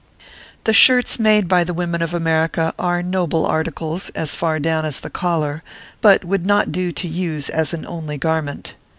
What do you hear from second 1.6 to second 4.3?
the women of America are noble .articles,